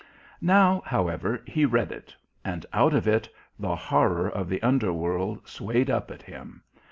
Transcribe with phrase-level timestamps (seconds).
[0.41, 2.15] Now, however, he read it.
[2.43, 6.63] And out of it, the horror of the underworld swayed up at him.